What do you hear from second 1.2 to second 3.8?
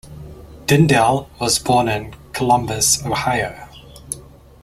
was born in Columbus, Ohio.